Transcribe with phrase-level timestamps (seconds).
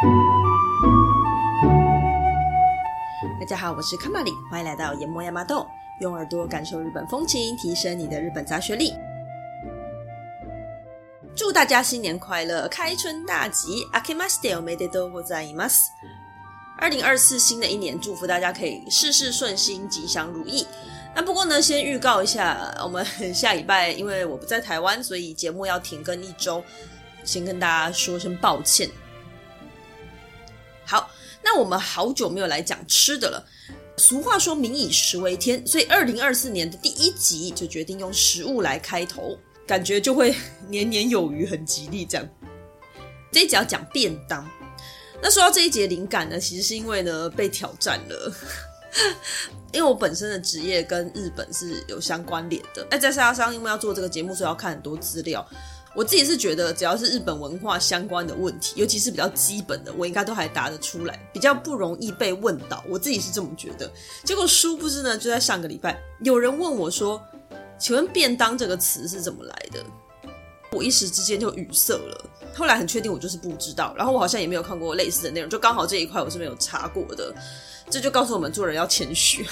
[0.00, 0.06] 大
[3.46, 5.64] 家好我是卡玛里欢迎来到研磨亚麻豆
[6.00, 8.92] 用耳朵感受日本风情提升你的日本杂学力。
[11.36, 15.68] 祝大家新年快乐开春大吉 akimas 点没得都不在意吗
[16.76, 20.66] 二零二四新的一年祝福大家可以事事顺心吉祥如意。
[21.14, 26.64] 那不过呢先预告一下我们下礼拜因为我不在台湾所以节目要停更一周
[27.22, 28.90] 先跟大家说声抱歉。
[31.44, 33.46] 那我们好久没有来讲吃的了。
[33.96, 40.34] 俗话说“民以食为天”，所以二零二四年的第一集就决定用食物来开头，感觉就会
[40.68, 42.04] 年年有余，很吉利。
[42.04, 42.28] 这样，
[43.30, 44.44] 这一集要讲便当。
[45.22, 48.34] 那说到这一集的灵感呢，其实是因为呢被挑战了，
[49.72, 52.84] 因为我本身的职业跟日本是有相关联的。
[52.90, 55.46] 那再加上因为要做这个节目，所以要看很多资料。
[55.94, 62.82] 我自己是觉得，只要是日本文化相关的问题，尤其是比较基本的，我应该都还答得出来，比较不容易被问到。
[62.88, 63.90] 我自己是这么觉得。
[64.24, 67.22] 结果殊不知呢，就在上个礼拜，有人问我说
[67.78, 69.84] ：“请问‘便当’这个词是怎么来的？”
[70.72, 72.24] 我一时之间就语塞了。
[72.56, 73.94] 后来很确定，我就是不知道。
[73.96, 77.32] 然后我好像也没有看过类似的内容，就刚好这一块我是没有查过的。
[77.90, 79.46] 这就告诉我们做人要谦虚。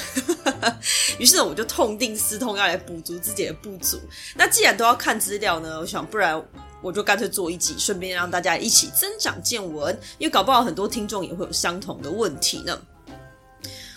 [1.19, 4.01] 于是呢，我就痛定思痛，要来补足自己的不足。
[4.35, 6.43] 那既然都要看资料呢，我想不然
[6.81, 9.97] 我就干脆做一集，顺便让大家一起增长见闻。
[10.19, 12.81] 因为搞不好很多听众也会有相同的问题呢。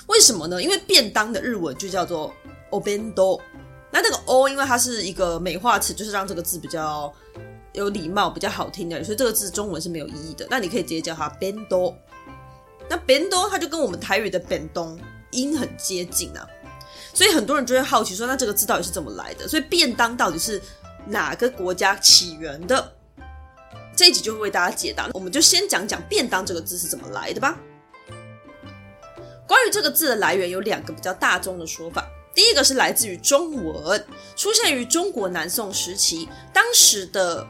[0.08, 0.62] 为什么呢？
[0.62, 2.32] 因为便当的日文就叫做
[2.70, 3.42] obendo。
[3.92, 7.12] 那那个 o，因为它是一个美化词，就是让这个字比较
[7.74, 10.46] 有礼貌、比较好听的，所以这个字中文是没有意义的。
[10.50, 11.96] 那你可以直接叫它 bendo。
[12.90, 14.98] 那便当它就跟我们台语的便当
[15.32, 16.48] 音很接近啊，
[17.14, 19.48] 所以很多人就会好奇说，那这个字到底是怎么来的？
[19.48, 20.62] 所以便当到底是
[21.08, 22.94] 哪个国家起源的？
[23.96, 25.10] 这一集就会为大家解答。
[25.14, 27.58] 我们就先讲讲便当这个字是怎么来的吧。
[29.48, 32.06] 关于这个字的来源，有两个比较大众的说法。
[32.34, 37.48] 第一个是来自于中文，出现于中国南宋时期，当时的。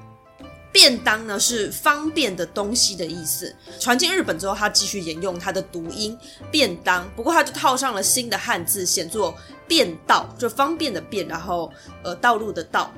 [0.75, 6.19] 便当呢是方便的东西的意思，传进日本之后，它继续沿用它的读音
[6.52, 9.34] 便当，不过它就套上了新的汉字，写作
[9.69, 11.72] 便道，就方便的便，然后
[12.03, 12.94] 呃道路的道。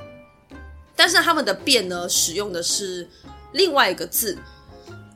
[0.96, 3.08] 但是他们的便呢，使用的是
[3.52, 4.36] 另外一个字，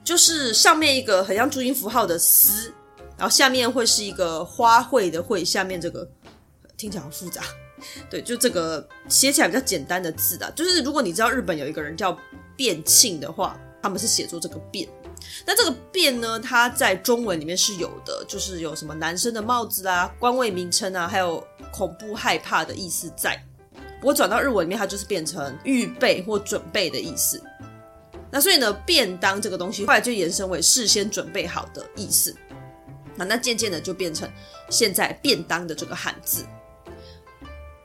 [0.03, 2.71] 就是上面一个很像注音符号的思，
[3.17, 6.07] 然后下面会是一个花卉的卉，下面这个
[6.77, 7.41] 听起来好复杂。
[8.11, 12.15] 对，就这个写起来比较简单的字啊，就是如果你知道日本有一个人叫
[12.55, 14.87] 变庆的话，他们是写作这个变。
[15.45, 23.41] 那这个变呢，它在中文里面是有的，就是有什么男生的帽子啊、官位名称啊，还有恐怖害怕的意思在。
[23.99, 27.41] 不过转到日文里面，它就是变成预备或准备的意思。
[28.31, 32.35] 那所以呢，便当这个东西后来就延伸为事先准备好的意思。
[33.15, 34.27] 那那渐渐的就变成
[34.69, 36.45] 现在便当的这个汉字。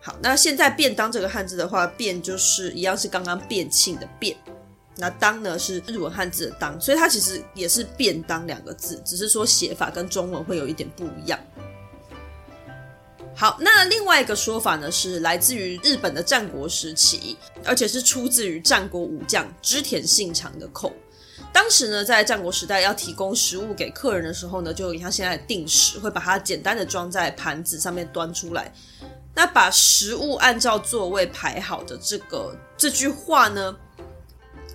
[0.01, 4.37] 好，那现在便当这个汉字的话，便就是一样是刚刚变庆的变，
[4.97, 11.39] 那当呢是日文汉字的当，所以它其实也是便当两个字，只是说写法跟中文会有一点不一样。
[13.35, 20.91] 好，那另外一个说法呢是来自于日本的战国时期，而且是出自于战国武将织田信长的口。
[21.53, 28.73] 当时呢，在战国时代要提供食物给客人的时候呢，就像现在的定时，会把它简单的装在盘子上面端出来。
[29.35, 33.77] 那把食物按照座位排好的这个这句话呢，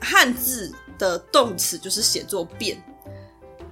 [0.02, 2.84] 汉字的动词就是写作便。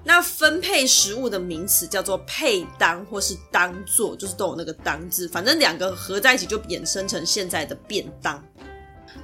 [0.01, 8.41] 那分配食物的名词叫做配当或是当做，就是都有那个当字，反正两个合在一起就衍生成现在的便当。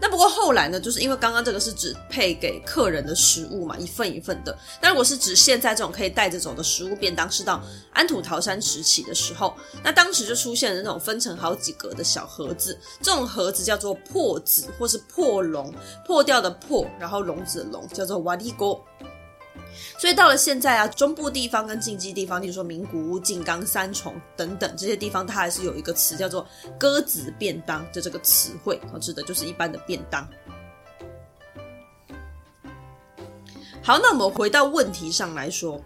[0.01, 4.57] 那不过后来呢，就是因为刚刚这个是指配给客人的食物嘛，一份一份的。
[4.81, 15.73] 那如果是指现在这种可以带着走的食物便当，是到安土桃山时期的时候，那当时就出现了那种分成好几格的小盒子，这种盒子叫做破子或是破笼，
[16.05, 18.83] 破掉的破，然后笼子的笼，叫做瓦利锅。
[19.97, 26.47] 所以到了现在啊，中部地方跟近畿地方，例如说名古屋、静冈、三重等等这些地方，它还是有一个词叫做
[26.79, 30.27] “鸽子便当”就这个词汇，指的就是一般的便当。
[33.81, 35.79] 好，那我们回到问题上来说，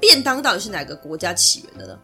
[0.00, 1.98] 便当到底是哪个国家起源的呢？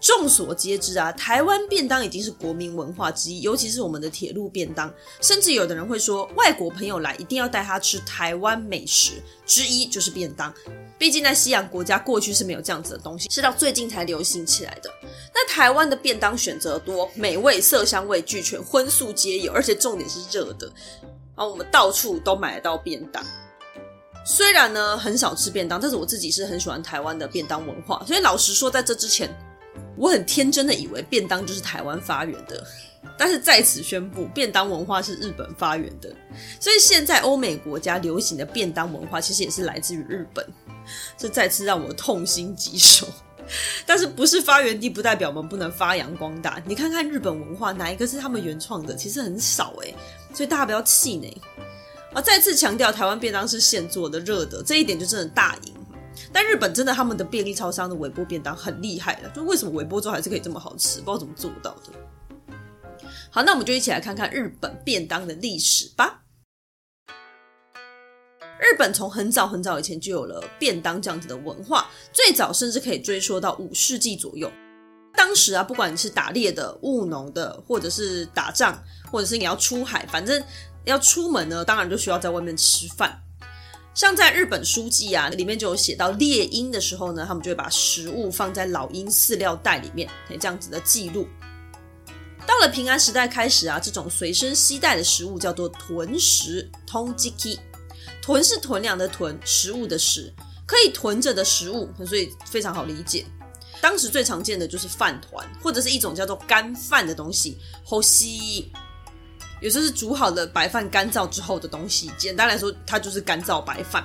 [0.00, 4.92] 众所皆知啊，台湾便当已经是国民文化之一，尤其是我们的铁路便当。
[5.20, 10.52] 甚至有的人会说，外国朋友来一定要带他吃台湾美食之一就是便当。
[10.98, 14.90] 毕竟在西洋国家，过去是没有这样子的东西，是到最近才流行起来的。
[15.34, 20.66] 那台湾的便当选择多，美味色香味俱全，荤素皆有，而且重点是热的。
[21.36, 23.24] 然后我们到处都买得到便当。
[24.26, 28.02] 虽然呢很少吃便当，但是我自己是很喜欢台湾的便当文化。
[28.06, 29.34] 所以老实说，在这之前，
[30.00, 32.66] 我很天真的以为便当就是台湾发源的。
[33.18, 36.10] 但是在此宣布，便当文化是日本发源的。
[36.58, 40.46] 所以现在欧美国家流行的便当文化，其实也是来自于日本。
[41.18, 43.06] 这再次让我痛心疾首。
[43.84, 46.62] 但是不是发源地，不代表我们不能发扬光大。
[46.64, 48.96] 你看看日本文化，哪一个是他们原创的？
[48.96, 49.94] 其实很少诶。
[50.32, 51.36] 所以大家不要气馁。
[52.14, 55.74] 啊，再次强调，台湾便当是现做的、热的，这一点就真的大赢。
[56.32, 61.00] 但日本真的，他们的便利超商的微波便当很厉害的，就为什么微波粥还是可以这么好吃？
[61.00, 63.06] 不知道怎么做到的。
[63.30, 66.22] 好，那我们就一起来看看日本便当的历史吧。
[68.58, 74.50] 日本从很早很早以前就有了便当这样子的文化，最早甚至可以追溯到五世纪左右。
[75.14, 80.42] 当时啊，不管你是打猎的、务农的，或者是打仗，或者是你要出海，反正。
[80.86, 83.22] 要出门呢，当然就需要在外面吃饭。
[84.00, 90.08] 像在日本书纪啊，里面就有写到猎鹰的时候呢，他们就会把食物放在老鹰饲料袋里面，
[90.40, 91.28] 这样子的记录。
[92.46, 97.58] 到了平安时代开始啊，这种随身携带的食物叫做囤食 （tonjiki）。
[98.22, 100.32] 囤是囤粮的囤，食物的食，
[100.64, 103.26] 可以囤着的食物，所以非常好理解。
[103.82, 108.72] 当时最常见的就是饭团，或者是一种叫做干饭的东西，后西。
[108.72, 108.89] 有
[109.60, 114.04] 也就是煮好的白饭干燥之后的东西，简单来说，它就是干燥白饭。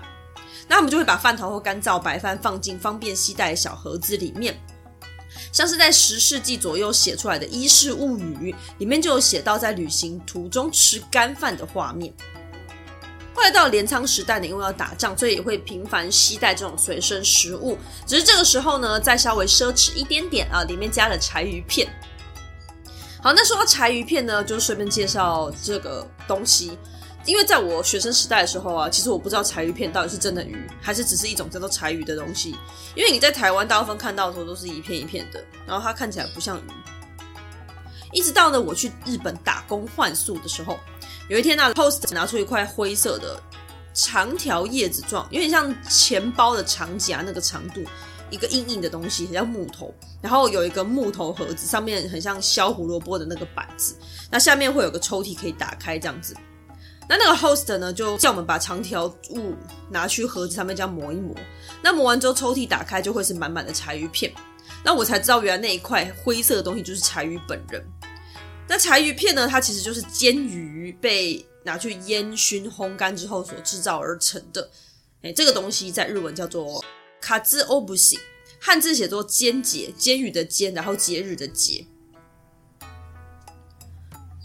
[0.68, 4.60] 那我们就会把饭团或干燥白饭放进方便携带的小盒子里面。
[5.52, 12.14] 像是在十世纪左右写出来的《伊势物语》里面就有写到在旅行途中吃干饭的画面。
[13.34, 17.78] 后来到镰仓时代呢，因为要打仗，所以也会频繁携带这种随身食物。
[18.06, 21.88] 只是这个时候呢，再稍微奢侈一点点啊，里面加了柴鱼片。
[23.26, 26.78] 好，那说到柴鱼片呢，就顺便介绍这个东西。
[27.26, 32.56] 因为在我学生时代的时候啊，其实我不知道柴鱼片到底是真的鱼，还是只是一种叫做柴鱼的东西。
[32.96, 36.70] 因为你在台湾大部分看到的时候都是一片一片的，然后它看起来不像鱼。
[38.12, 40.80] 一直到呢我去日本打工换宿的时候，
[41.28, 43.42] 有一天呢，host 拿出一块灰色的
[43.92, 47.84] 长条叶子状，有点像钱包的长夹那个长度。
[48.32, 53.96] 一个硬硬的东西，很像木头，然后有一个木头盒子，上面很像削胡萝卜的那个板子，
[54.32, 56.36] 那下面会有个抽屉可以打开这样子。
[57.08, 59.54] 那那个 host 呢，就叫我们把长条物
[59.92, 61.36] 拿去盒子上面这样磨一磨。
[61.84, 64.34] 那磨完之后，抽屉打开就会是满满的柴鱼片。
[64.84, 67.86] 那我才知道，原来那一块灰色的东西就是柴鱼本人。
[68.68, 74.68] 那柴鱼片呢，它其实就是煎鱼被拿去烟熏烘干之后所制造而成的。
[75.22, 76.84] 哎，这个东西在日文叫做。
[77.22, 78.20] 卡兹欧布西，
[78.60, 81.86] 汉字写作煎节，监狱的监，然后节日的节。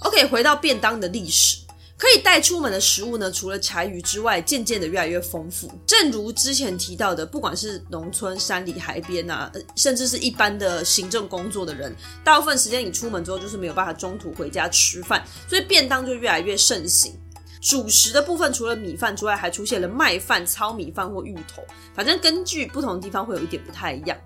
[0.01, 1.59] OK，回到便当的历史，
[1.99, 5.71] 可以带出门的食物呢，除了柴鱼之外，渐渐的越来越丰富。
[5.87, 11.95] 正如之前提到的，不管是农村、山里、海边啊，甚至是一般的行政工作的人，
[12.25, 17.13] 大部分时间你出门之后就是没有办法中途回家吃饭，所以便当就越来越盛行。
[17.61, 21.63] 主食的部分除了米饭之外，还出现了麦饭、糙米饭或芋头，
[21.95, 24.17] 反正根据不同的地方会有一点不太一样。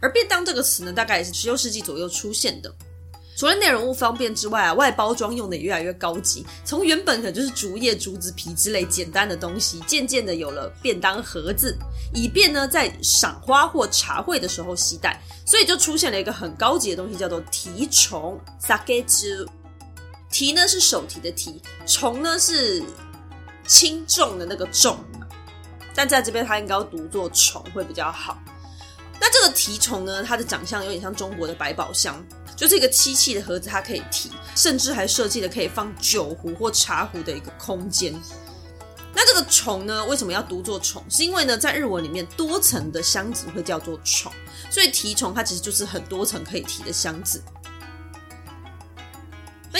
[0.00, 2.72] 而便当这个词呢，大概也是十六世纪左右出现的。
[3.36, 6.44] 除了内容物方便之外啊，外包装用的也越来越高级。
[6.64, 11.76] 从原本可能就是竹叶、竹子皮之类简单的东西，渐渐的有了便当盒子，
[12.12, 15.22] 以便呢在赏花或茶会的时候携带。
[15.46, 19.46] 所以就出现了一个很高级的东西，叫做提虫 （sake 虫
[20.30, 22.82] 提呢是手提的提，重呢是
[23.66, 24.98] 轻重的那个重，
[25.94, 28.38] 但在这边它应该要读作虫会比较好。
[29.20, 32.24] 那这个提虫呢，它的长相有点像中国的百宝箱，
[32.56, 38.14] 就是一个漆器的盒子，它可以提，甚至还设计了可以放酒壶或茶壶的一个空间。
[39.12, 41.02] 那这个虫呢，为什么要读作虫？
[41.10, 44.30] 是因为呢，在日文里面多层的箱子会叫做虫，
[44.70, 47.42] 所以提虫它其实就是很多层可以提的箱子。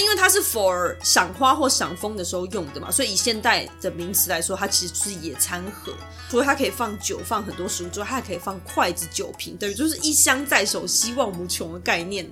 [0.03, 5.93] 因为它是 for 赏花或赏枫的时候用的嘛，所以以现代的名词来说，它其实是野餐盒。
[6.31, 12.31] 除了它可以放酒、放很多食物之外，它还可以放筷子、酒瓶，等于就是一箱在手，希望无穷的概念。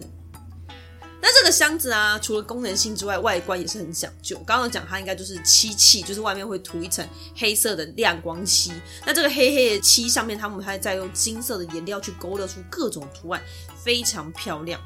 [1.19, 4.39] 那这个箱子啊，除了功能性之外，外观也是很讲究。
[4.47, 7.05] 刚刚讲它应该就是漆器，就是外面会涂一层
[7.35, 8.71] 黑色的亮光漆。
[9.05, 13.43] 那这个黑黑的漆上面，他们还在用金色的颜料去勾勒出各种图案，
[13.83, 14.81] 非常漂亮。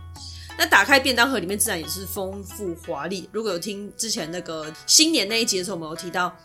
[0.61, 3.27] 那打开便当盒里面自然也是丰富华丽。
[3.33, 6.37] 如果有听之前那个新年那一集的时候，我们有提到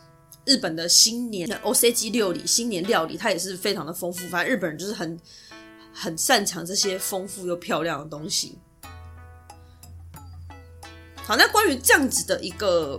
[0.45, 4.25] 日本的新年的 OCG 料理，新年料理它也是非常的丰富。
[4.29, 5.19] 反正日本人就是很
[5.93, 8.57] 很擅长这些丰富又漂亮的东西。
[11.17, 12.97] 好，那关于这样子的一个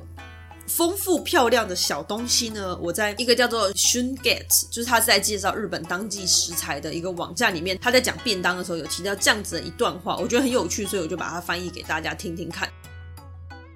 [0.66, 12.68] 丰富漂亮的小东西呢，我在一个叫做 Shunget，就是他在介绍日本当季食材的一个网站里面，他在讲便当的时候有提到这样子的一段话，我觉得很有趣，所以我就把它翻译给大家听听看。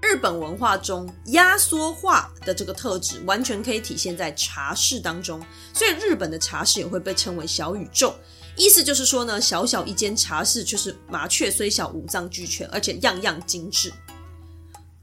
[0.02, 5.40] 日本文化中压缩化的这个特质，完全可以体现在茶室当中，
[5.72, 8.12] 所以日本的茶室也会被称为小宇宙。
[8.56, 13.92] 意思就是说呢，小小一间茶室，却是麻雀虽小，五脏俱全，而且样样精致。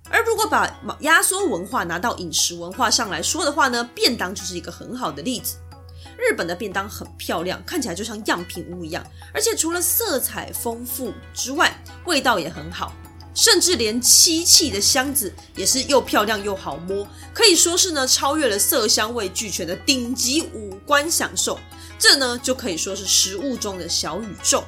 [0.09, 0.69] 而如果把
[1.01, 5.57] 压缩文化拿到饮食文化上来说的话呢，便当就是一个很好的例子。
[6.17, 12.91] 日本的便当很漂亮，看起来就像样品屋一样，而且除了色彩丰富之外，味道也很好，
[13.35, 21.59] 甚至连漆器的箱子也是又漂亮又好摸，可以说是呢超越了色香味俱全的顶级五官享受。
[21.99, 24.63] 这呢就可以说是食物中的小宇宙。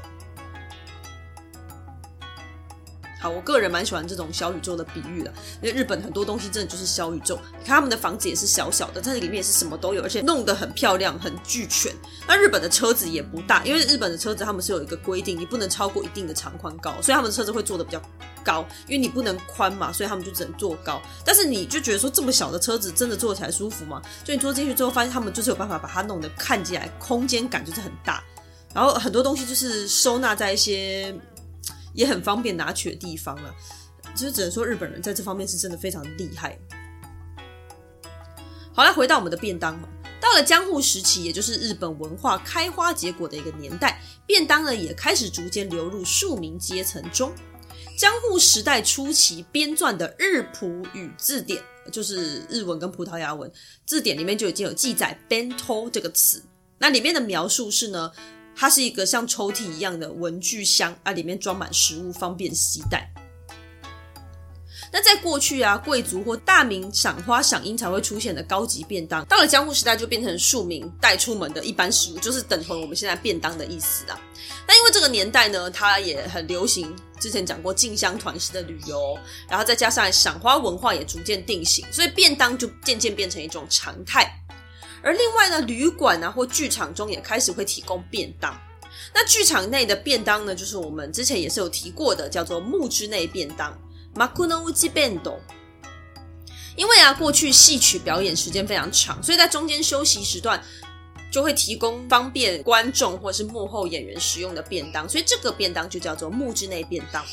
[3.19, 7.37] 好，我个人蛮喜欢这种小宇宙的比喻的，因为日本很多东西真的就是小宇宙。
[7.59, 11.93] 你看他们的房子也是小小的，但是里面也是什么都有，而且弄得很漂亮、很俱全。
[12.25, 18.01] 那日本的车子也不大，因为日本的车子他们是有一个规定，你不能超过一定的长宽高，所以他们的车子会做的比较
[18.41, 21.01] 高，因为你不能宽嘛，所以他们就只能做高。
[21.25, 24.01] 但是你就觉得说这么小的车子真的坐起来舒服吗？
[24.23, 28.23] 就你坐进去之后，发现他们就是有办法把它弄得看起来空间感就是很大，
[28.73, 31.13] 然后很多东西就是收纳在一些。
[31.99, 33.53] 也很方便拿取的地方了，
[34.15, 36.57] 就是只能说日本人在这方面是真的非常厉害。
[38.73, 39.77] 好了，回到我们的便当，
[40.21, 47.33] 到了江户时期，也就是日本文化开花结果的一个年代，便当呢也开始逐渐流入庶民阶层中。
[47.97, 53.51] 江户时代初期编撰的《日普语字典》，就是日文跟葡萄牙文
[53.85, 56.41] 字典里面就已经有记载 “bento” 这个词，
[56.77, 58.09] 那里面的描述是呢。
[58.59, 63.09] 它是一个像抽屉一样的文具箱啊，里面装满食物，方便携带。
[64.91, 74.19] 那在过去啊，贵族或大名赏花赏樱才会出现的高级便当，到了江户时代就变成庶民带出门的一般食物，就是等同我们现在便当的意思啊。
[74.67, 84.29] 那因为这个年代呢，它也很流行，之前讲过进香团式的旅游，然后再加上赏花文化也逐渐定型，所以便当就渐渐变成一种常态。
[85.01, 88.55] 而另外呢，旅馆啊或剧场中也开始会提供便当。
[89.13, 93.77] 那剧场内的便当呢，就是我们之前也是有提过的，叫做幕之内便当
[94.15, 95.37] （Makuno-uchi Bento）。
[96.75, 100.61] 因为啊，过去戏曲表演时间非常长，所以在中间休息时段
[101.31, 107.25] 就会提供方便观众或是幕后演员使用的便当，所以这个便当就叫做幕之内便当。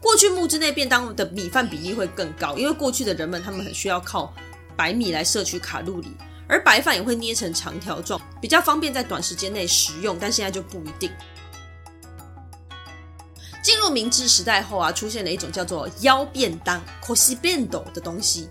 [0.00, 4.32] 过去幕之内便当的米饭比例会更高，因为过去的人们他们很需要靠
[4.76, 6.08] 白米来摄取卡路里。
[6.48, 11.10] 而白饭也会捏成长条状，比较方便在短时间内食用，但现在就不一定。
[13.64, 18.48] 进入明治时代后啊，出现了一种叫做腰便当 （koshi bento） 的东西。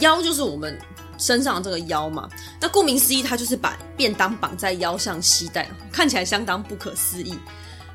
[0.00, 0.78] 腰就是我们
[1.16, 2.28] 身上的这个腰嘛，
[2.60, 7.38] 那顾名思义，它就是把便当绑在腰上携带，看起来相当不可思议。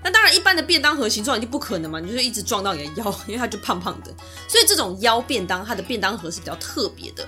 [0.04, 4.12] 那当然，一般的便当盒形状已经不可能嘛，你就是一直撞到你的腰，因为它就胖胖的。
[4.48, 7.28] 所以这种腰便当，它的便当盒是比较特别的。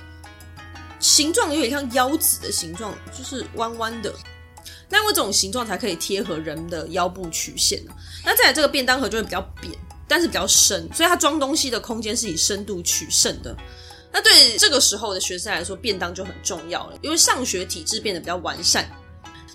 [0.99, 4.13] 形状有点像腰子的形状，就是弯弯的。
[4.89, 7.83] 那因为这种形状才可以贴合人的腰部曲线。
[8.23, 9.73] 那再来这个便当盒就会比较扁，
[10.07, 13.55] 但是比较深，所以它装东西的空间是以深度取胜的。
[14.11, 18.89] 那对这个时候的学生来说，便当就很重要了，因为上学体制变得比较完善。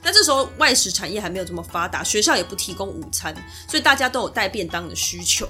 [0.02, 3.34] 那这时候外食产业还没有这么发达，学校也不提供午餐，
[3.68, 5.48] 所以大家都有带便当的需求。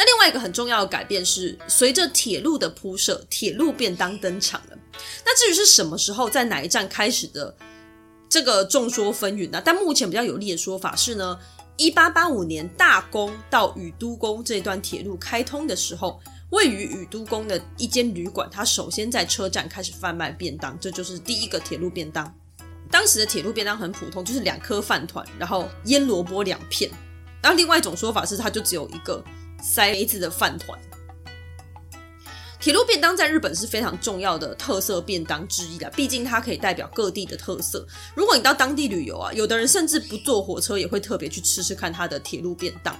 [0.00, 4.78] 那另外一个很重要的改变是，随着铁路的铺设，铁路便当登场了。
[5.26, 7.54] 那至于是什么时候，在哪一站开始的，
[8.26, 9.60] 这个众说纷纭呢？
[9.62, 11.38] 但目前比较有利的说法是呢，
[11.76, 22.34] 一八八五年大宫到宇都宫这段铁路开通的时候，位于宇都宫的一间旅馆，它首先在车站开始贩卖便当，这就是第一个铁路便当。
[22.90, 26.90] 当时的铁路便当很普通，就是两颗饭团，然后腌萝卜两片。
[27.42, 29.22] 然后另外一种说法是，它就只有一个。
[29.62, 30.78] 塞梅子的饭团，
[32.60, 37.86] 铁路便当在日本是非常重要的特色便当之一的，毕竟它可以代表各地的特色。
[38.14, 42.94] 如果你到当地旅游啊，有的人甚至不坐火车也会特别去吃吃看它的铁路便当。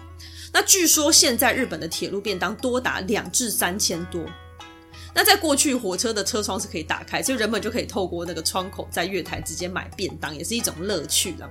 [0.53, 4.25] 那据说现在日本的铁路便当多达两至三千多。
[5.13, 11.51] 那在过去，火车的车窗是可以打开，所以人们就可以透过那个窗口在月台直接买便当，也是一种乐趣了。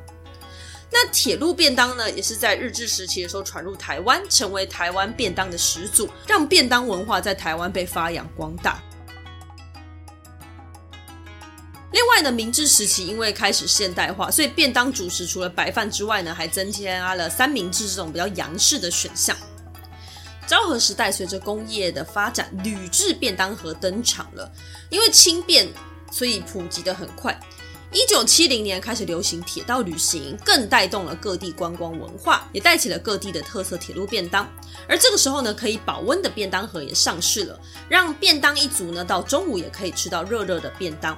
[0.92, 8.82] 那铁路便当呢，也是在日治时期的时候传入台湾，成为台湾便当的始祖，让便当文化在台湾被发扬光大。
[11.92, 19.36] 另外呢，明治时期因为开始现代化，所以便当主食除了白饭之外呢，还增加了三明治这种比较洋式的选项。
[20.48, 24.52] 昭和时代随着工业的发展，铝制便当盒登场了。
[24.90, 25.68] 因为轻便，
[26.12, 27.40] 所以普及得很快。
[27.92, 34.48] 一九七零年开始流行铁道旅行，更带动了各地观光文化，也带起了各地的特色铁路便当。
[34.88, 41.18] 而这个时候呢，可以保温的便当盒也上市了，让便当一族呢到中午也可以吃到热热的便当。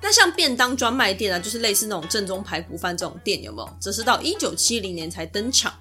[0.00, 3.76] 那像便当专卖店啊，就是类似那种正宗排骨饭这种店，有没有？
[3.80, 5.74] 则是到一九七零年才登场。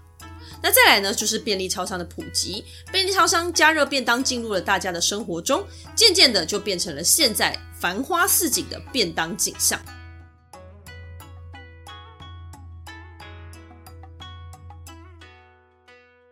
[0.64, 5.66] 那再来呢，就是便利超商的普及，便利超商加热便当进入了大家的生活中，
[5.96, 9.80] 渐渐的就变成了现在繁花似锦的便当景象。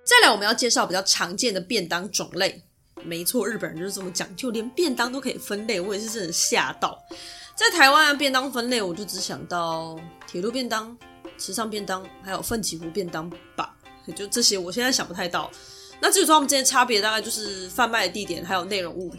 [0.04, 2.64] 再来，我们要介绍比较常见的便当种类。
[3.04, 7.02] 没错，日本人就是这么讲究，连便当都可以分类，我也是真的吓到。
[7.56, 10.96] 在台湾的便当分类，我就只想到铁路便当、
[11.38, 13.76] 池上便当，还有奋起湖便当吧。
[14.16, 15.50] 就这些，我现在想不太到。
[16.02, 19.14] 那至于说他们之间差别，大概就是贩卖的地点还有内容物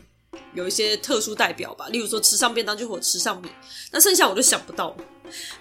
[0.55, 1.89] 有一些特殊代表吧。
[1.89, 3.49] 例如说，吃上便当就会有吃上米，
[3.93, 4.97] 那剩下我就想不到。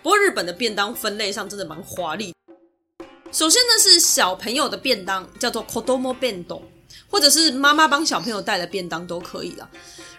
[0.01, 2.33] 不过日本的便当分类上真的蛮华丽。
[3.31, 6.61] 首先呢是小朋友的便当，叫做 Kodomo Bento，
[7.10, 9.69] 或者是妈妈帮小朋友带的便当都可以了。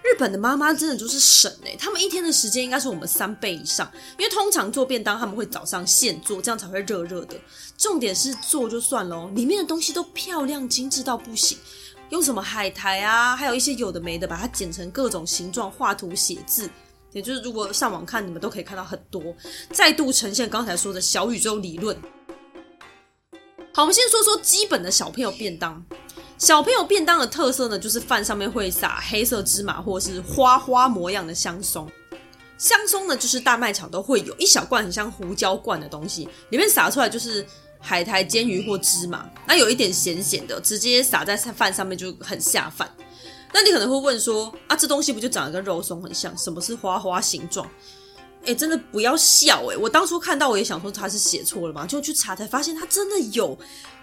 [0.02, 7.36] 日本的妈妈真的就是省哎，他们一天的时间应该是我们三倍以上，因为通常做便当他们会早上现做，这样才会热热的。
[7.76, 11.58] 重点是做就算了，里面的东西都漂亮精致到不行，
[12.08, 16.70] 用什么海苔啊，还有一些有的没的，把它剪成各种形状，画图写字，
[17.12, 19.22] 也就是如果上网看，你们都可以看到很多，
[19.70, 21.94] 再度呈现刚才说的小宇宙理论。
[23.74, 25.84] 好，我们先说说基本的小朋友便当。
[26.40, 31.86] 小朋友便当的特色呢，就是饭上面会撒黑色芝麻或是花花模样的香松。
[32.56, 37.46] 香松呢，就是大卖场都会有一小罐很像胡椒罐的东西，里面撒出来就是
[37.78, 42.90] 海苔、煎鱼或芝麻，那有一点咸咸的，直接撒在饭上面就很下饭。
[43.52, 46.36] 那你可能会问说，啊，这东西不就长得跟肉松很像？
[46.38, 47.68] 什么是花花形状？
[48.46, 49.76] 哎，真的不要笑哎！
[49.76, 53.58] 我当初看到我也想说他是写错了嘛，就去查才发现他真的有，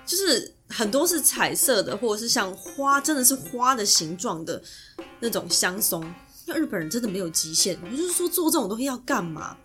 [0.08, 4.60] 就是很多是彩色的，或者是像花，真的是花的形状的
[5.20, 6.04] 那种香松。
[6.46, 9.58] 那日本人真的没有极限，我就是说做这种东西要干嘛？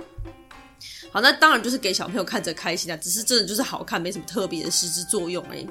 [1.12, 5.68] 好，那当然就是给小朋友看着开心啊，只是真的就是好看，没什么特别的实质作用而已。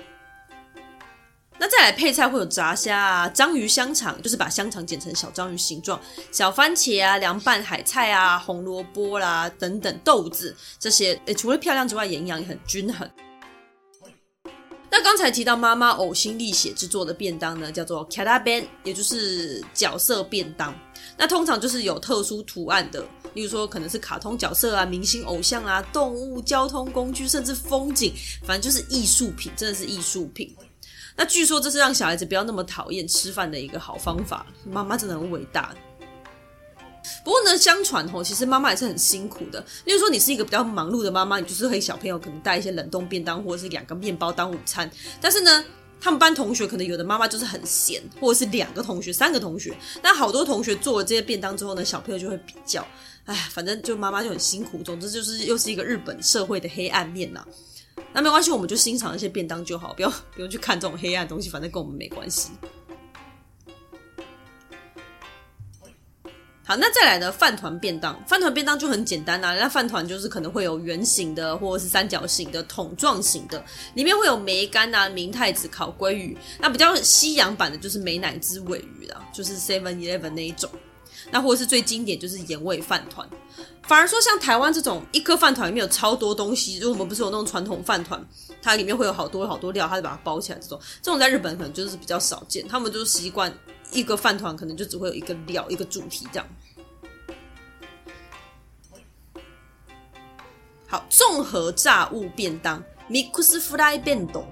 [1.59, 5.99] 那再来配菜会有炸虾啊、章鱼香肠，就是把香肠剪成小章鱼形状；
[6.31, 13.07] 小番茄啊、凉拌海菜啊、红萝卜啦等等豆子这些，诶，除了漂亮之外，营养也很均衡。
[14.93, 20.75] 那刚才提到妈妈呕心沥血制作的便当呢，叫做 kata ben 也就是角色便当。
[21.17, 23.01] 那通常就是有特殊图案的，
[23.33, 30.53] 例如说可能是卡通角色啊、明星偶像啊、动物、交通工具，甚至风景，反正就是艺术品，真的是艺术品。
[31.15, 34.45] 那据说这是让小孩子不要那么讨厌吃饭的一个好方法。
[34.65, 35.73] 妈妈真的很伟大。
[37.23, 39.59] 不过呢，相传吼，其实妈妈也是很辛苦的。
[39.85, 44.89] 例如说，你是一个比较忙碌的妈妈，你就是给小朋友可能带一些冷冻便当，或者是两个面包当午餐。
[45.19, 45.63] 但是呢，
[45.99, 49.75] 他们班同学可能有的妈妈就是很闲，或者是两个同学、三个同学。
[50.01, 52.85] 那好多同学做了这些便当之后呢，小朋友就会比较，
[53.25, 54.81] 哎，反正就妈妈就很辛苦。
[54.83, 57.45] 总之就是又是一个日本社会的黑暗面呐、
[58.13, 62.51] 那没关系，我们就欣赏那些便当就好，不要 不用去看这种黑暗东西，反正跟我们没关系。
[66.75, 80.69] 那再来的饭团便当，饭团便当就很简单啊，那饭团就是可能会有圆形的或者是三角形的桶状型的，里面会有梅干啊、明太子、烤鲑鱼，那比较西洋版的就是美乃滋尾鱼啦，就是 Seven Eleven 那一种。
[81.29, 83.25] 那或者是最经典就是盐味饭团，
[83.83, 88.21] 反而说像台湾这种一颗饭团里面有超多东西，如果我们不是有那种传统饭团，
[88.61, 90.59] 它里面会有好多好多料，它就把它包起来。
[90.59, 93.53] 这种这种在日本可能就是比较少见，他们就是习惯
[93.91, 96.47] 一个饭团可能就只会有一个料一个主题这样。
[100.91, 104.43] 好，综合炸物便当 Mix Fry Bento，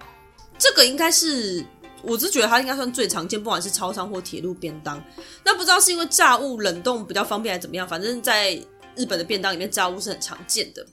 [0.57, 1.65] 这个应该是。
[2.01, 5.03] 我是觉得它应该算最常见，不管是超商或铁路便当。
[5.43, 7.85] 那不知道是因为炸物冷冻比较方便，还是怎么样？
[7.85, 8.53] 反正在
[8.95, 10.87] 日本的便当里面，炸物是很常见的。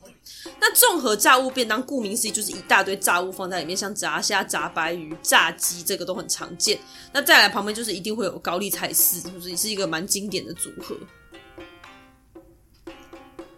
[0.59, 6.77] 那综合炸物便当，顾名思义就是一大堆炸物放在里面，像炸虾、炸白鱼、炸鸡，这个都很常见。
[7.13, 10.97] 那再来旁边就是一定会有高丽菜丝，就是也是一个蛮经典的组合。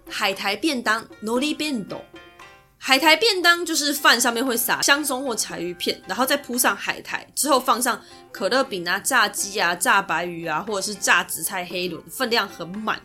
[0.08, 2.00] 海苔便当 Nori Bento。
[2.80, 13.00] 海苔便当就是饭上面会撒香松或柴鱼片，然后再铺上海苔，之后放上可乐饼啊、炸鸡啊、炸白鱼啊，或者是炸紫菜黑轮，分量很满。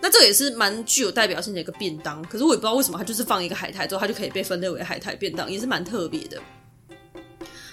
[0.00, 6.40] 那这个也是蛮具有代表性的一个便当，可是我也不知道为什么它就是放一个海苔之后，它就可以被分类为海苔便当，也是蛮特别的。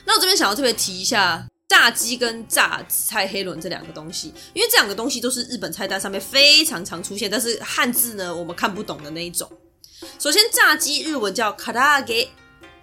[0.05, 9.49] 那我这边想要特别提一下炸鸡跟炸紫菜黑轮这两个东西，因为这两个东西都是日本菜单上面非常常出现，但是汉字呢我们看不懂的那一种。
[10.19, 12.29] 首先，炸鸡日文叫卡拉给，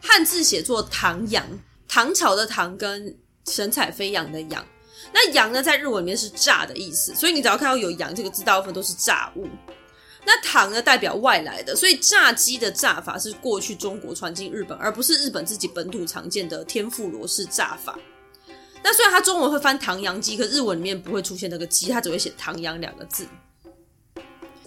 [0.01, 1.45] 汉字写作唐扬，
[1.87, 3.15] 唐朝的唐跟
[3.47, 4.67] 神采飞扬的扬。
[5.13, 9.47] 那扬呢，在日文里面是炸的意思，所以你只要看到有羊这个字，大部分都是炸物。
[10.25, 17.99] 那唐呢，代表外来的，所以炸鸡的炸法是过去中国传进日本，而不是日本自己本土常见的天妇罗式炸法。
[18.83, 23.27] 那虽然它中文会翻唐扬鸡，可日文里面不会出现那个鸡，它只会写唐扬两个字。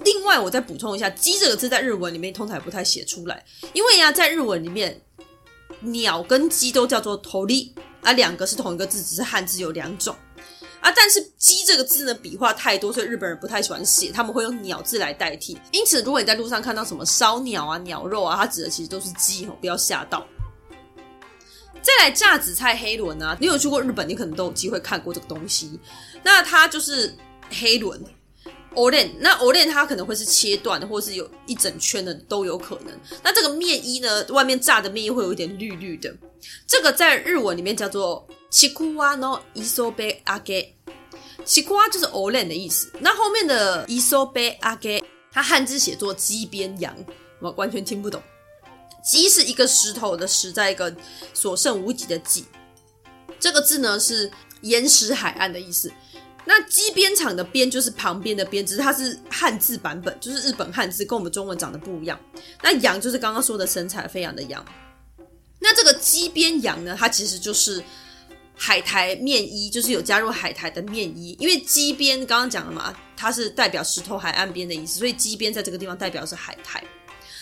[0.04, 3.44] 另外，我再补充一下，鸡这个字在日文里面通常也不太写出来，
[3.74, 5.00] 因为呀，在日文里面，
[5.82, 10.16] 鸟跟鸡都叫做头立啊，两个是同一个字，只是汉字有两种。
[10.82, 15.56] 啊，但是“鸡”这个字呢，笔画太多，所以日本人不太喜欢写，他们会用“鸟”字来代替。
[15.72, 20.26] 因此，如果你在路上看到什么烧鸟啊、鸟肉啊，它指的其实都是鸡哦，不要吓到。
[21.83, 25.79] 再来炸紫菜黑轮啊，你有去过日本，你可能都有机会看过这个东西。
[26.23, 27.15] 那它就是
[27.51, 28.03] 黑轮，
[28.75, 29.11] oden。
[29.21, 32.93] 那 oden 它可能会是切断的，或是有一整圈的都有可能。
[33.23, 36.15] 那这个面衣呢，外面炸的面衣会有一点绿绿的，
[36.67, 38.27] 这个在日文里面叫做。
[38.49, 40.69] ちくわの矶辺扬げ，
[41.45, 42.91] ちくわ就是 oden 的意思。
[43.01, 46.97] 那后面的矶辺扬げ，它汉字写作鸡边扬，
[47.41, 48.23] 我完全听不懂。
[49.04, 50.96] 鸡是一个石头的石，在一个
[51.34, 52.46] 所剩无几的几。
[53.40, 55.92] 这个字呢是岩石海岸的意思。
[56.46, 62.20] 那鸡边厂的边就是旁边的边，只是它是汉字版本，就是日本汉字跟我们中文长得不一样。
[62.64, 64.66] 那扬就是刚刚说的神采飞扬的扬。
[65.60, 67.84] 那这个鸡边扬呢，它其实就是。
[68.54, 76.84] 海苔面衣就是有加入海苔的面衣，因为鸡边刚刚讲了嘛，它是代表石头海岸边的意思，所以鸡边在这个地方代表是海苔。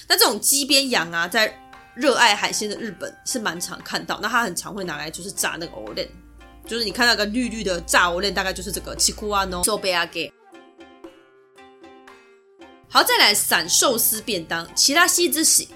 [0.08, 1.52] 那这种鸡边扬啊，在
[1.94, 6.08] 热爱海鲜的日本是蛮常看到，那它很常会拿来就是炸那个おでん，
[6.66, 10.32] 就是你看那个绿绿的炸おでん，大概就是这个ちくわの矶辺扬げ。
[12.88, 15.66] 好，再来散寿司便当，ちらし寿司。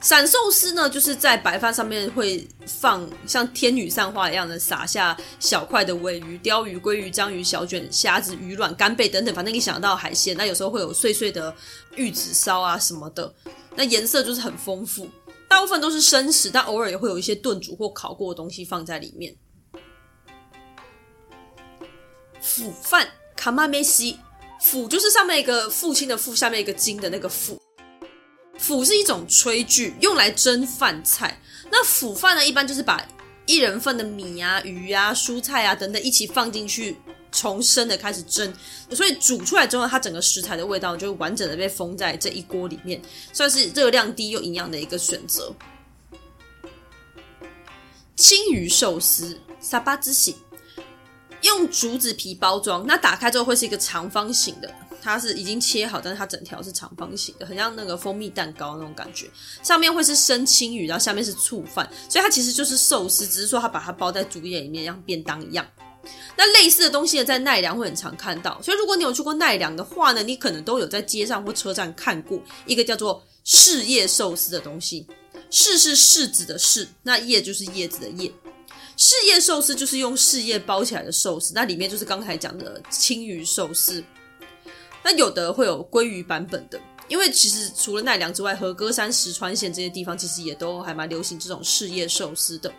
[0.00, 10.36] 散寿司呢，就是在白饭上面会放像天女散花一样的撒下小块的鮪鱼、鯛鱼、鲑鱼、章鱼、小卷、虾子、鱼卵、干贝等等，反正你想到海鲜。
[10.36, 11.54] 那有时候会有碎碎的
[11.96, 13.32] 玉子烧啊什么的，
[13.75, 15.07] 那颜色就是很丰富。
[15.47, 19.35] 大部分都是生食，但偶尔也会有一些炖煮或烤过的东西放在里面。
[22.39, 24.17] 釜饭卡玛梅西，
[24.61, 27.59] 釜就是上面一个父亲的父，下面一个金的那个釜。
[28.57, 31.41] 釜是一种炊具，用来蒸饭菜。
[31.71, 33.03] 那釜饭呢，一般就是把
[33.45, 36.95] 一人份的米啊、鱼啊、蔬菜啊等等一起放进去，
[37.31, 38.53] 从生的开始蒸。
[38.91, 43.01] 所以煮出来之后，它整个食材的味道就完整的被封在这一锅里面，
[43.33, 45.53] 算是热量低又营养的一个选择。
[48.15, 50.35] 青鱼寿司，沙巴之喜，
[51.41, 54.69] 用竹子皮包装，那打开之后会是一个长方形的。
[55.01, 59.29] 它是已经切好，但是它整条是长方形的，很像那个蜂蜜蛋糕那种感觉。
[59.63, 65.65] 上面会是生青鱼，然后下面是醋饭，所以它其实就是寿司，只是说它把它包在竹叶里面，像便当一样。
[66.37, 68.61] 那类似的东西呢，在奈良会很常看到。
[68.61, 75.05] 所以如果你有去过奈良的话呢，你可能都有在街上或车站看过一个叫做柿叶寿司的东西。
[75.51, 78.31] 柿是柿子的柿，那叶就是叶子的叶。
[78.95, 84.03] 柿叶寿司就是用柿叶包起来的寿司，那里面就是刚才讲的青鱼寿司。
[85.03, 92.71] 那有的会有鲑鱼版本的，因为其实除了奈良之外，和歌山、石川县这些地方其实也都还蛮流行这种柿叶寿司的。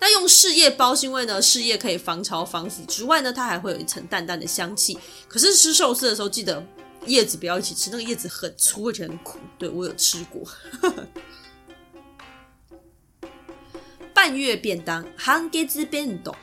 [0.00, 4.96] 那用柿叶包，是因为呢，柿叶可以防潮防腐之外呢，它还会有一层淡淡的香气。
[5.26, 6.64] 可是吃寿司的时候，记得
[7.06, 9.38] 叶子不要一起吃，那个叶子很粗而且很苦。
[9.58, 10.42] 对，我有吃过。
[14.14, 16.34] 半月便当，半月便当。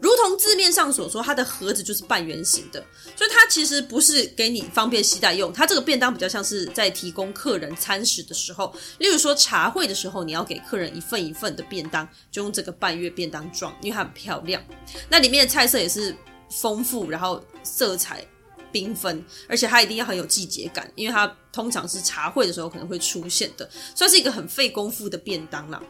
[0.00, 2.84] 如同字面上所说，它的盒子就是半圆形的，
[3.16, 5.52] 所以它其实不是给你方便携带用。
[5.52, 14.62] 它这个便当比较像是在提供客人餐食的时候，例如说茶会的时候，你要给客人一份一份的便当，就用这个半月便当装，因为它很漂亮。
[15.08, 16.14] 那里面的菜色也是
[16.48, 18.24] 丰富，然后色彩
[18.72, 25.82] 缤纷，而且它一定要很有季节感，因为它通常是茶会的时候可能会出现的，算是一个很费功夫的便当啦。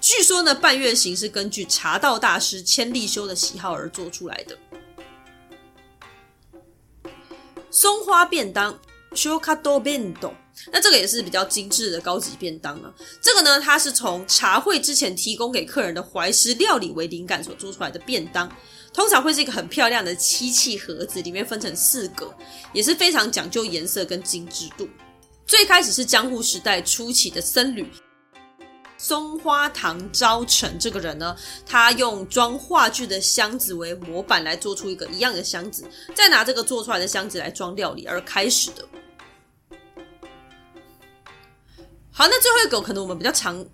[0.00, 4.56] 据说呢，半月形是根据茶道大师千利休的喜好而做出来的。
[7.70, 8.78] 松花便当
[9.12, 10.32] ，shokado bento，
[10.72, 12.94] 那这个也是比较精致的高级便当啊。
[13.20, 18.50] 这个呢，它是从茶会之前提供给客人的怀石料理为灵感所做出来的便当，
[18.94, 22.32] 通常会是一个很漂亮的漆器盒子，里面分成四格，
[22.72, 24.88] 也是非常讲究颜色跟精致度。
[25.46, 27.86] 最开始是江户时代初期的僧侣。
[29.06, 38.84] 松花堂昭成这个人呢，他用装话剧的箱子为模板来做出一个一样的箱子，再拿这个做出来的箱子来装料理而开始的。
[42.10, 43.64] 好，那最后一个可能我们比较常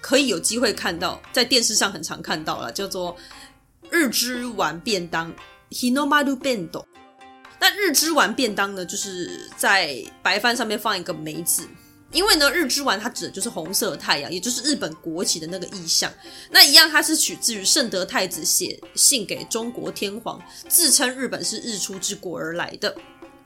[0.00, 3.16] 可以有机会看到，在电视上很常看到了，叫做
[3.90, 5.32] 日之丸便当
[5.70, 6.84] （Hinomaru Bento）。
[7.60, 11.68] 那日之丸便当呢，就是在白饭上面放一个梅子。
[12.12, 16.12] 因为呢，日之丸它指的就是红色的太阳，也就是日本国旗的那个意象。
[16.50, 22.94] 那一样，它是取自于圣德太子写信给中国天皇，自称日本是日出之国而来的。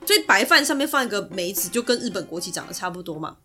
[0.06, 3.36] 所以白饭上面放一个梅子，就跟日本国旗长得差不多嘛。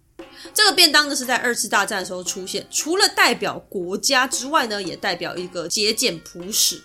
[0.54, 6.82] 这个便当呢，是在二次大战的时候出现，除了代表国家之外呢，也代表一个节俭朴实。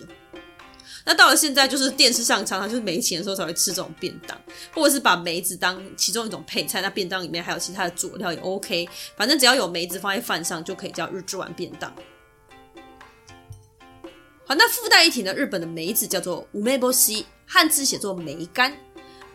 [1.07, 4.35] 那到了现在，就是电视上常常就是没钱的时候才会吃这种便当，
[4.73, 6.81] 或者是把梅子当其中一种配菜。
[6.81, 11.93] 那便当里面还有其他的佐料也 OK，反正只要有梅子放在饭上就可以叫日之丸便当。
[14.47, 18.75] 好，那附带一提呢，日本的梅子叫做梅波西，汉字写作梅干。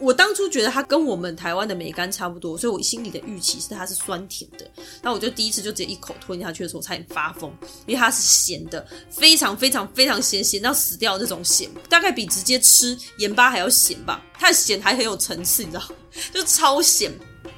[0.01, 4.67] 我当初觉得它跟我们台湾的梅干差不多，所以我心里的预期是它是酸甜的。
[5.03, 7.53] 那我就第一次就直接一口吞下去的时候，差点发疯，
[7.87, 14.25] 因为它是咸的，非常非常非常咸，咸到死掉的那种咸，大概比直接吃盐巴还要咸吧。
[14.39, 15.85] 它的咸还很有层次，你知道，
[16.33, 17.13] 就超咸。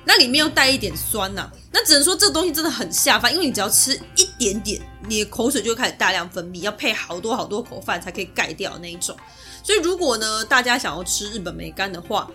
[0.04, 9.16] 那里面又带一点酸呐、那只能说这东西真的很下饭，因为你只要吃一点点，你的口水就会开始大量分泌，要配好多好多口饭才可以盖掉那一种。
[9.62, 12.30] 所以，如果呢，大家想要吃日本梅干的话，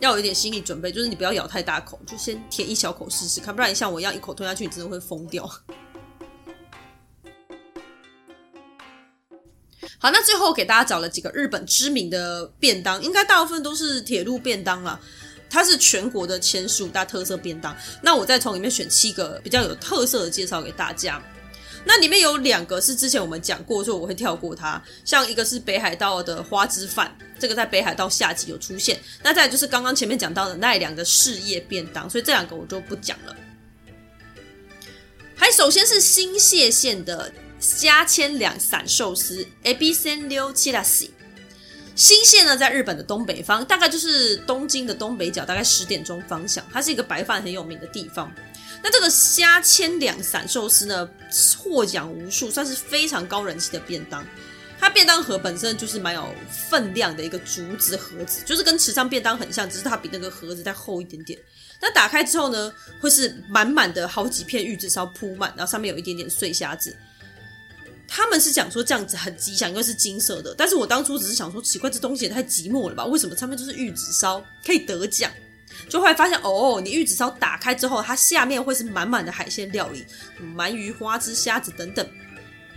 [0.00, 5.48] 要有一点心理准备，就是你不要咬太大口，就先舔一小口试试看，不然你像我一样一口吞下去，你真的会疯掉。
[9.98, 14.98] 好，那最后给大家找了几个日本知名的便当，应该大部分都是铁路便当啦，
[15.48, 17.76] 它是全国的前十五大特色便当。
[18.02, 21.22] 那我再从里面选七个比较有特色的介绍给大家。
[21.84, 24.82] 那里面有两个是之前我们讲过，所以我会跳过它。
[25.04, 28.98] 像一个是北海道的花枝饭，这个在北海道下集有出现。
[29.22, 33.36] 那再就是刚刚前面讲到的奈良的事业便当，所以这两个我就不讲了。
[35.34, 41.10] 还首先是新潟县的虾千两散寿司 a b i s e n ryo c h i r a s i。
[41.96, 46.64] 新潟呢，在日本的东北方，大概就是东京的东北角，大概十点钟方向。
[46.72, 48.32] 它是一个白饭很有名的地方。
[48.82, 51.08] 那这个虾千两散寿司呢，
[51.56, 54.26] 获奖无数，算是非常高人气的便当。
[54.80, 61.38] 它便当盒本身就是蛮有分量的一个竹子盒子，就是跟池上便当很像，只是它比那个盒子再厚一点点。
[61.80, 66.96] 那打开之后呢，会是满满的好几片玉子烧铺满，然后上面有一点点碎虾子。
[68.08, 70.52] 他们是讲说这样子很吉祥，因为是金色的。
[70.58, 73.04] 但是我当初只是想说，奇怪，这东西也太寂寞了吧？
[73.04, 75.30] 为什么上面就是玉子烧可以得奖？
[75.88, 80.06] 就会发现哦，你玉子烧打开之后，它下面会是满满的海鲜料理，
[80.56, 82.08] 鳗鱼、花枝、虾子等等。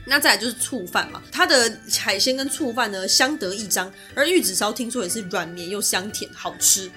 [0.08, 6.92] 那再来就是醋饭嘛，它的海鲜跟醋饭呢相得益彰，而玉子烧听说也是软绵又香甜，好吃。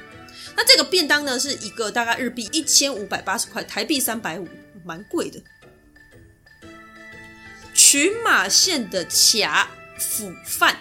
[0.56, 4.46] 那这个便当呢是一个大概日币一千五百八十块，台币三百五，
[4.84, 5.40] 蛮贵的。
[7.72, 10.76] 群马县的卡釜饭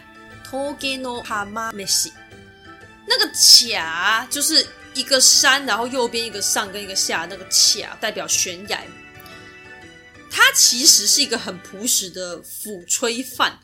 [0.49, 2.11] ，Toge no Hama Meshi，
[3.07, 4.65] 那个卡就是。
[4.97, 8.83] 一个山，然后右边一个上跟一个下，那个卡代表悬崖。
[10.29, 13.57] 它其实是一个很朴实的釜炊饭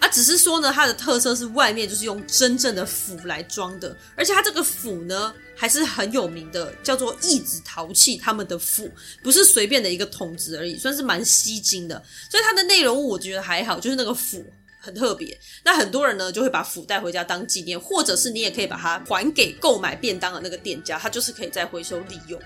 [0.00, 8.90] 啊，只是说呢，它的特色是外面就是用真正的釜来装的，而且它这个釜呢还是很有名的，叫做义子陶器，他们的釜
[9.22, 12.02] 不是随便的一个桶子而已，算是蛮吸睛的。
[12.30, 14.44] 所以它的内容我觉得还好，就是那个釜。
[14.82, 22.40] 很特别，那很多人呢就会把釜带回家当纪念，或者是你也可以把它还给购买便当的那个店家，它就是可以再回收利用。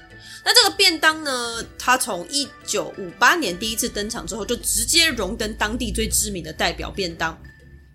[0.44, 7.40] 那这个便当呢，它从一九五八年第一次登场之后，就直接荣登当地最知名的代表便当，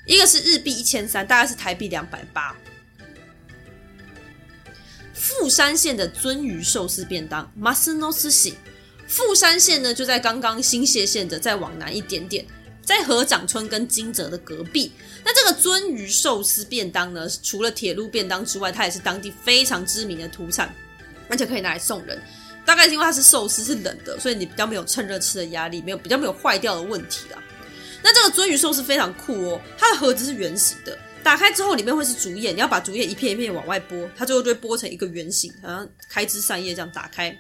[0.08, 2.56] 一个是日币一千三，大概是台币两百八。
[5.14, 8.54] 富山县的鱒鱼寿司便当 m a s u n o s u s i。
[9.06, 12.46] 富山县呢就在刚刚新潟县的再往南一点点。
[12.90, 14.92] 在河掌村跟金泽的隔壁，
[15.24, 20.74] 那这个鳟鱼寿司便当呢，除了铁路便当之外，它也是当地非常知名的土产，
[21.30, 22.20] 而且可以拿来送人。
[22.66, 27.38] 大概是因为它是寿司，是冷的，所以你比较没有趁热吃的压力，没有比较没有坏掉的问题啦。
[28.02, 30.98] 那这个鳟鱼寿司非常酷哦，它的盒子是圆形的。
[31.24, 37.38] 打开之后，里面会是竹叶，你要把竹叶一片一片往外剥，它最后就会剥成一个圆形，好像开枝散叶这样打开。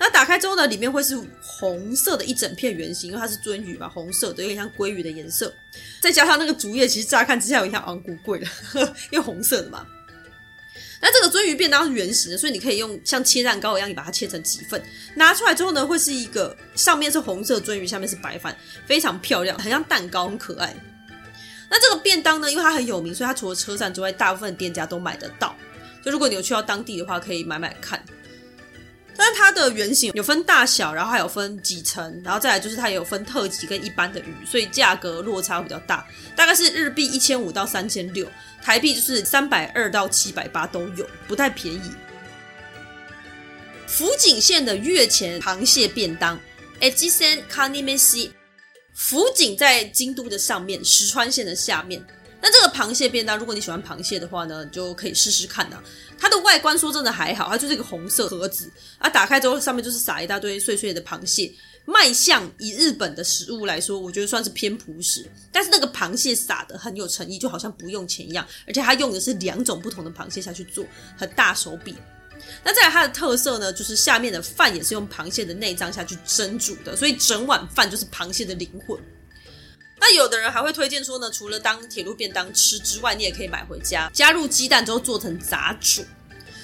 [0.00, 5.52] 那打开之后呢，里面会是红色的一整片圆形，因为它是鱒鱼嘛，红色的有点像鲑鱼的颜色。
[6.00, 8.46] 再加上那个竹叶，其实乍看之下有点像昂古贵的，
[9.10, 9.86] 因为红色的嘛。
[11.00, 14.82] 那这个鱒鱼便当是圆形的，所以你可以用像切蛋糕一样，你把它切成几份，
[15.14, 20.74] 拿出来之后呢，会是一个上面是红色鱒鱼，下面是白饭，非常漂亮，很像蛋糕，很可爱。
[21.70, 25.54] 那这个便当呢，因为它很有名，所以它除了车站之外，大部分店家都买得到。
[26.02, 28.02] 就如果你有去到当地的话，可以买买看。
[29.20, 38.24] 但它的原型有分大小，然后还有分几层，然后再来就是它也有分特级跟一般的鱼，所以价格落差比较大，大概是日币一千五到三千六，
[38.62, 41.90] 台币就是三百二到七百八都有，不太便宜。
[43.88, 46.38] 福井县的越前螃蟹便当，
[46.80, 48.32] 爱知县卡尼梅西，
[48.98, 52.04] 福井在京都的上面，石川县的下面。
[52.42, 55.80] 那这个螃蟹便当，如果你喜欢螃蟹的话呢，就可以试试看啊。
[56.18, 61.54] 它的外观说真的还好，它就是一个红色盒子啊，打开之后上面就是撒一大堆碎碎的螃蟹。
[61.84, 68.44] 卖相以日本的食物来说，我觉得算是偏朴实，但是那个螃蟹撒的很有诚意，就好像不用钱一样。
[68.66, 70.84] 而且它用的是两种不同的螃蟹下去做，
[71.16, 71.94] 很大手笔。
[72.64, 78.98] 那再来它的特色呢，就是下面的饭也是用螃蟹的内脏下去蒸煮的，所以整碗饭就是螃蟹的灵魂。
[80.00, 86.04] 那有的人还会推荐说呢，除了当铁路便当吃之外，你也可以买回家，加入鸡蛋之后做成杂煮。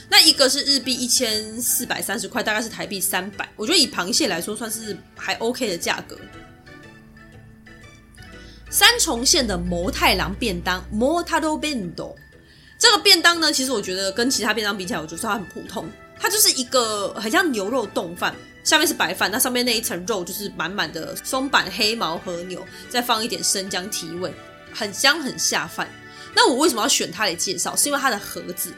[0.08, 3.48] 那一个是日币一千四百三十块，大概是台币三百。
[3.56, 6.16] 我觉得以螃蟹来说，算是还 OK 的价格。
[8.70, 12.14] 三重县的谋太郎便当 （Motaro Bento）
[12.78, 15.90] 这个便当呢，其实我觉得跟其他便当比起来，我觉得它很普通。
[16.18, 18.34] 它就是一个很像牛肉冻饭。
[18.62, 24.32] 下面是白饭，那上面那一层肉就是满满的松板黑毛和牛，再放一点生姜提味，
[24.72, 25.86] 很香很下饭。
[26.34, 27.76] 那我为什么要选它来介绍？
[27.76, 28.72] 是因为它的盒子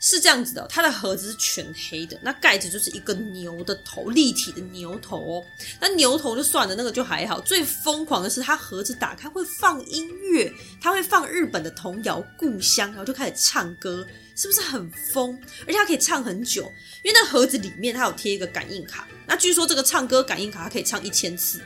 [0.00, 5.44] 是这样子的，它的盒子是全黑的，那盖子就是一个牛的头，立体的牛头哦。
[5.78, 7.38] 那牛头就算了，那个就还好。
[7.38, 14.06] 最疯狂的是，它盒子打开会放音乐，它会放日本的童谣《故乡》，然后就开始唱歌。
[14.36, 15.38] 是不是很疯？
[15.66, 16.62] 而且它可以唱很久，
[17.02, 19.06] 因为那盒子里面它有贴一个感应卡。
[19.26, 21.60] 那据说这个唱歌感应卡它可以唱一千次。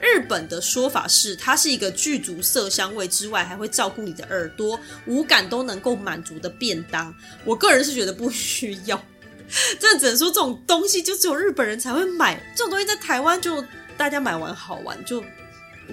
[0.00, 7.14] 日本的说法是，它是一个具足色香味之外，还会照顾你的耳朵，五感都能够满足的便当。
[7.44, 9.02] 我个人是觉得不需要，
[9.78, 12.42] 真的只能说这种东西就只有日本人才会买。
[12.56, 13.62] 这种东西在台湾就
[13.96, 15.22] 大家买完好玩，就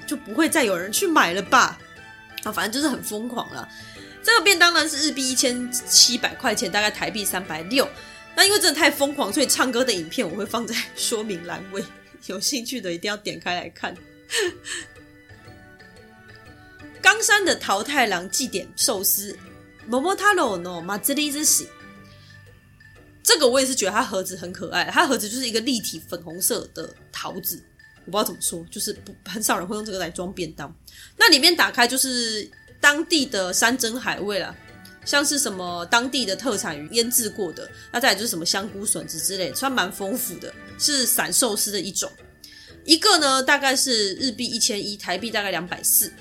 [0.08, 1.78] 就不会再有人去买了吧？
[2.43, 3.67] 啊，反正就是很疯狂了。
[4.24, 7.88] 这个便当呢是日币一千七百块钱，大概台币三百六。
[8.36, 11.84] 那因为真的太疯狂，所以唱歌的影片我会放在说明栏位，
[12.25, 13.95] 有兴趣的一定要点开来看。
[17.01, 19.38] 冈山的桃太郎祭典寿司
[19.89, 21.67] ，MOTARO no Matsuri Zushi，
[23.23, 27.63] 这个我也是觉得它盒子很可爱，它盒子就是一个立体粉红色的桃子，
[28.06, 30.75] 我不知道怎么说，就是不很少人会用这个来装便当。
[31.15, 32.49] 那里面打开就是。
[32.80, 34.56] 当地的山珍海味了，
[35.08, 42.12] 像是什么当地的特产鱼腌制过的，那再来就是什么香菇笋子之类，算蛮丰富的，是散寿司的一种。
[42.84, 46.12] 一个呢大概是日币一千一，台币大概两百四。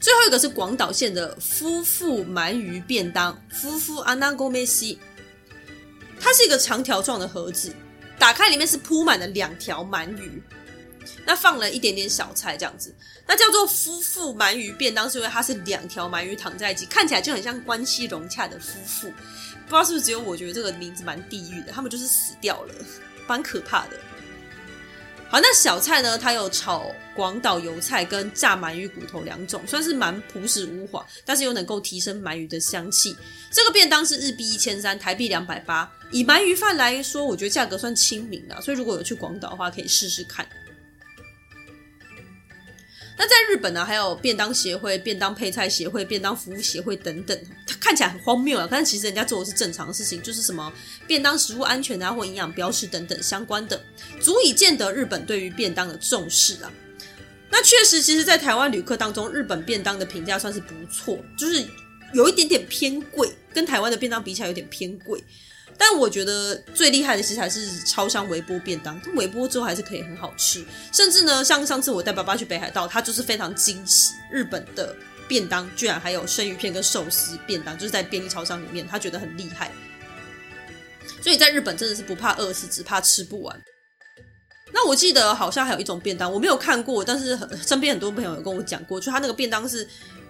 [0.00, 4.98] 最后一个是广岛县的夫妇鳗鱼便当，夫妇阿纳戈梅西，
[6.18, 7.70] 它是一个长条状的盒子，
[8.18, 10.42] 打开里面是铺满了两条鳗鱼。
[11.24, 12.94] 那放了一点点小菜，这样子，
[13.26, 19.08] 那叫做夫妇鳗鱼便当，是因为它是两条鳗鱼躺在一起，看起来就很像关系融洽的夫妇。
[19.08, 22.74] 不知道是不是只有我觉得这个名字蛮地狱的，他们就是死掉了，
[23.26, 23.98] 蛮可怕的。
[25.28, 26.16] 好，那小菜呢？
[26.16, 33.16] 它有炒广岛油菜跟炸鳗鱼骨头两种，算是蛮朴实无华，但是又能够提升鳗鱼的香气。
[33.50, 35.90] 这个便当是日币一千三，台币两百八。
[36.12, 40.48] 以鳗鱼饭来说，我觉得价格算亲民的，所以如果有去广岛的话，可以试试看。
[43.18, 50.70] 那在日本呢，还有便当协会、便当配菜协会、便当服务协会等等，它看起来很荒谬啊，但是其实人家做的是正常的事情，就是什么
[51.06, 53.82] 便当食物安全啊，或营养标示等等相关的，
[54.20, 56.70] 足以见得日本对于便当的重视啊。
[57.48, 61.64] 那确实，其实，在台湾旅客当中，日本便当的评价算是不错，就是
[62.12, 65.22] 有一点点偏贵，跟台湾的便当比起来有点偏贵。
[65.78, 70.64] 但我觉得最厉害的其实还是超商微波便当，它微波之后还是可以很好吃。
[70.92, 74.96] 甚至呢，像上次我带爸爸去北海道，他就是非常惊喜，日本的
[75.28, 79.70] 便当居然还有生鱼片跟寿司便当，就是在便利超商里面，他觉得很厉害。
[81.20, 83.60] 所以在日本真的是不怕饿死，只怕吃不完。
[84.72, 89.86] 那我记得好像还有一种便当，我没有看过，但是很身边很多朋友有跟我讲过，就他那个便当是。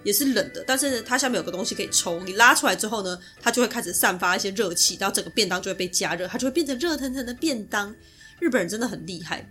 [0.06, 7.92] 也是冷的，但是它下面有个东西可以抽，你拉出来之后呢，它就会开始散发一些热气，然后整个便当就会被加热，它就会变成热腾腾的便当。
[8.38, 9.44] 日本人真的很厉害。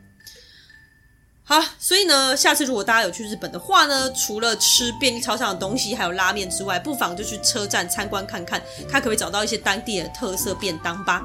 [1.43, 11.21] 好，所以呢，下次如果大家有去日本的话呢，除了吃便利超商的东西，还有拉面之外，不妨就去车站参观看看，看可不可以找到一些当地的特色便当吧。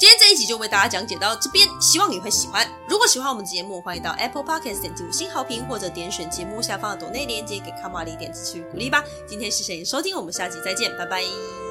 [0.00, 2.66] 今天这一集就为大家讲解到这边，希望你会喜欢。
[2.88, 9.04] 如果喜欢我们节目，欢迎到 Apple Podcast 点击五星好评，或者点选节目下方的抖内链接给卡玛里点支持与鼓励吧。
[9.28, 11.69] 今天谢谢你收听，我们下集再见，拜拜。